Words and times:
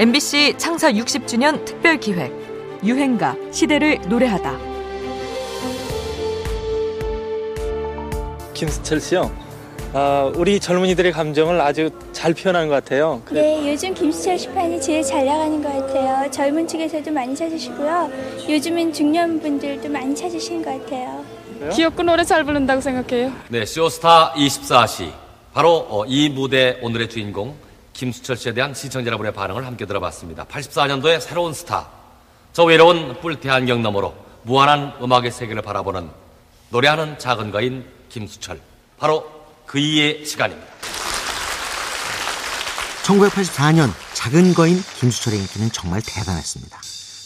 MBC 0.00 0.54
창사 0.56 0.90
60주년 0.90 1.62
특별 1.66 2.00
기획 2.00 2.32
유행가 2.82 3.36
시대를 3.52 4.00
노래하다. 4.08 4.58
김수철 8.54 8.98
씨요. 8.98 9.30
아, 9.92 10.32
우리 10.36 10.58
젊은이들의 10.58 11.12
감정을 11.12 11.60
아주 11.60 11.90
잘 12.12 12.32
표현한 12.32 12.68
것 12.68 12.76
같아요. 12.76 13.20
네, 13.30 13.70
요즘 13.70 13.92
김수철 13.92 14.38
시판이 14.38 14.80
제일 14.80 15.02
잘 15.02 15.26
나가는 15.26 15.62
것 15.62 15.68
같아요. 15.68 16.30
젊은 16.30 16.66
층에서도 16.66 17.10
많이 17.10 17.36
찾으시고요. 17.36 18.10
요즘은 18.48 18.94
중년 18.94 19.38
분들도 19.38 19.86
많이 19.90 20.16
찾으시는 20.16 20.64
것 20.64 20.80
같아요. 20.80 21.22
귀엽고 21.74 22.04
노래 22.04 22.24
잘 22.24 22.42
부른다고 22.44 22.80
생각해요. 22.80 23.32
네, 23.50 23.66
쇼스타 23.66 24.32
24시. 24.32 25.12
바로 25.52 25.86
어, 25.90 26.06
이 26.06 26.30
무대 26.30 26.78
오늘의 26.80 27.10
주인공 27.10 27.54
김수철 28.00 28.38
씨에 28.38 28.54
대한 28.54 28.72
시청자 28.72 29.08
여러분의 29.08 29.34
반응을 29.34 29.66
함께 29.66 29.84
들어봤습니다. 29.84 30.46
84년도의 30.46 31.20
새로운 31.20 31.52
스타. 31.52 31.90
저 32.54 32.64
외로운 32.64 33.20
뿔테 33.20 33.50
안경 33.50 33.82
너머로 33.82 34.16
무한한 34.44 34.94
음악의 35.02 35.30
세계를 35.30 35.60
바라보는 35.60 36.08
노래하는 36.70 37.18
작은 37.18 37.50
거인 37.50 37.84
김수철. 38.08 38.58
바로 38.96 39.30
그 39.66 39.78
이의 39.78 40.24
시간입니다. 40.24 40.66
1984년 43.02 43.90
작은 44.14 44.54
거인 44.54 44.82
김수철의 44.98 45.38
인기는 45.38 45.70
정말 45.70 46.00
대단했습니다. 46.00 46.80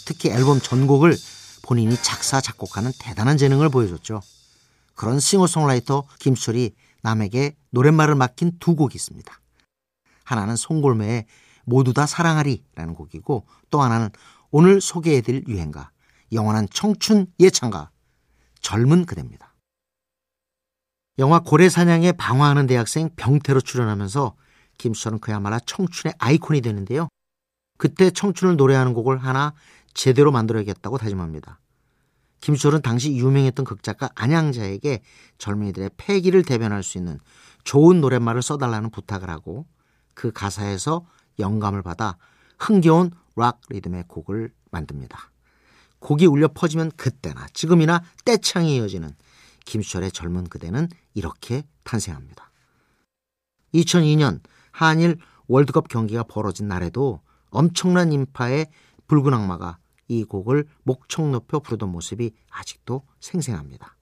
특히 0.07 0.31
앨범 0.31 0.61
전곡을 0.61 1.17
본인이 1.63 1.97
작사, 2.03 2.41
작곡하는 2.41 2.91
대단한 2.99 3.37
재능을 3.37 3.69
보여줬죠. 3.69 4.23
그런 4.97 5.21
싱어송라이터 5.21 6.03
김수철이 6.19 6.73
남에게 7.03 7.55
노랫말을 7.71 8.17
맡긴 8.17 8.59
두 8.59 8.75
곡이 8.75 8.97
있습니다. 8.97 9.39
하나는 10.25 10.57
송골매의 10.57 11.27
모두 11.65 11.93
다 11.93 12.07
사랑하리라는 12.07 12.95
곡이고 12.95 13.47
또 13.71 13.83
하나는 13.83 14.11
오늘 14.51 14.81
소개해드릴 14.81 15.45
유행가 15.49 15.91
영원한 16.33 16.69
청춘 16.71 17.27
예찬가 17.41 17.91
젊은 18.61 19.07
그대입니다. 19.07 19.55
영화 21.19 21.39
고래사냥에 21.39 22.13
방황하는 22.13 22.67
대학생 22.67 23.09
병태로 23.15 23.61
출연하면서 23.61 24.35
김수철은 24.79 25.21
그야말로 25.21 25.61
청춘의 25.65 26.15
아이콘이 26.19 26.61
되는데요. 26.61 27.09
그때 27.79 28.11
청춘을 28.11 28.57
노래하는 28.57 28.95
곡을 28.95 29.19
하나 29.19 29.55
제대로 29.93 30.33
만들어야겠다고 30.33 30.99
다짐합니다. 30.99 31.61
김수철은 32.41 32.83
당시 32.83 33.17
유명했던 33.17 33.65
극작가 33.65 34.11
안양자에게 34.15 35.03
젊은이들의 35.39 35.91
패기를 35.97 36.43
대변할 36.43 36.83
수 36.83 36.99
있는 36.99 37.19
좋은 37.63 38.01
노랫말을 38.01 38.43
써달라는 38.43 38.91
부탁을 38.91 39.31
하고 39.31 39.67
그 40.15 40.33
가사에서 40.33 41.07
영감을 41.39 41.83
받아 41.83 42.17
흥겨운 42.59 43.11
락 43.37 43.61
리듬의 43.69 44.05
곡을 44.09 44.53
만듭니다. 44.71 45.31
곡이 45.99 46.27
울려 46.27 46.49
퍼지면 46.49 46.93
그때나 46.97 47.47
지금이나 47.53 48.03
떼창이 48.25 48.77
이어지는 48.77 49.15
김수철의 49.65 50.13
젊은 50.13 50.45
그대는 50.45 50.89
이렇게 51.15 51.65
탄생합니다. 51.85 52.51
2002년 53.75 54.41
한일 54.71 55.19
월드컵 55.47 55.89
경기가 55.89 56.23
벌어진 56.23 56.69
날에도 56.69 57.21
엄청난 57.51 58.13
인파의 58.13 58.67
붉은 59.07 59.33
악마가 59.33 59.79
이 60.09 60.25
곡을 60.25 60.67
목청 60.83 61.33
높여 61.33 61.61
부르던 61.61 61.91
모습이 61.91 62.33
아직도 62.51 63.03
생생합니다. 63.21 63.97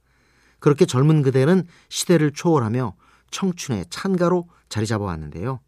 그렇게 0.58 0.86
젊은 0.86 1.22
그대는 1.22 1.66
시대를 1.88 2.32
초월하며 2.32 2.94
청춘의 3.30 3.86
찬가로 3.90 4.48
자리 4.68 4.86
잡아왔는데요. 4.86 5.60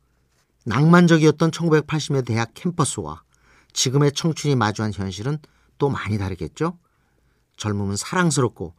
낭만적이었던 0.65 1.51
1980년대 1.51 2.27
대학 2.27 2.53
캠퍼스와 2.55 3.23
지금의 3.73 4.13
청춘이 4.13 4.57
마주한 4.57 4.93
현실은 4.93 5.39
또 5.79 5.89
많이 5.89 6.19
다르겠죠? 6.19 6.79
젊음은 7.57 7.97
사랑스럽고 7.97 8.75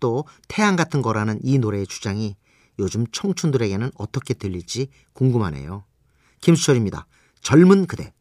또 0.00 0.24
태양 0.48 0.76
같은 0.76 1.02
거라는 1.02 1.40
이 1.42 1.58
노래의 1.58 1.86
주장이 1.86 2.36
요즘 2.78 3.06
청춘들에게는 3.10 3.90
어떻게 3.96 4.34
들릴지 4.34 4.88
궁금하네요. 5.12 5.84
김수철입니다. 6.40 7.06
젊은 7.40 7.86
그대. 7.86 8.13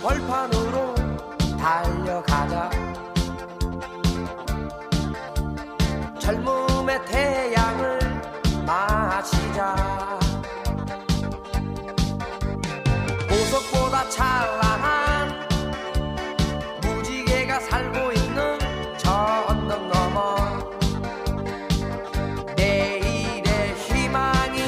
벌판으로 0.00 0.94
달려가자. 1.58 2.70
젊음의 6.20 7.04
태양을 7.06 7.98
마시자. 8.64 10.18
보석보다 13.28 14.08
찬란한 14.10 15.48
무지개가 16.82 17.60
살고 17.60 18.12
있는 18.12 18.58
저 18.98 19.44
언덕 19.48 19.86
너머. 19.88 20.36
내일의 22.56 23.74
희망이 23.74 24.60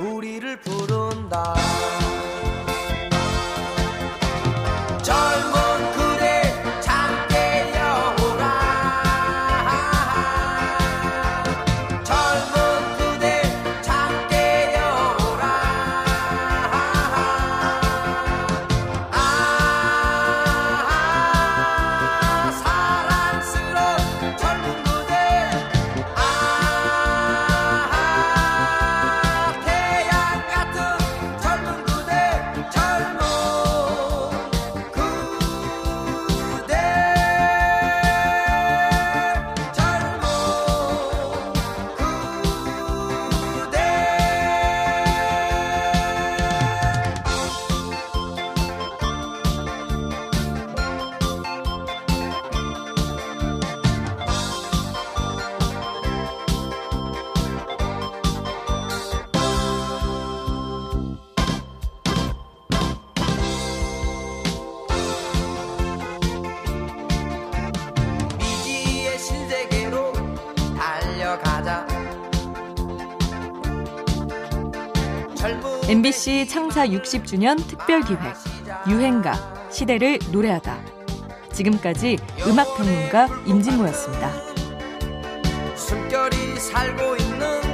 우리를 0.00 0.60
부른다 0.60 1.54
가자 71.42 71.86
MBC 75.88 76.46
창사 76.48 76.86
60주년 76.86 77.56
특별 77.66 78.02
기획 78.02 78.20
유행가 78.88 79.32
시대를 79.70 80.18
노래하다. 80.30 80.78
지금까지 81.52 82.18
음악 82.46 82.76
평론가 82.76 83.28
임진모였습니다. 83.46 84.30
숨결이 85.74 86.36
살고 86.60 87.16
있는 87.16 87.67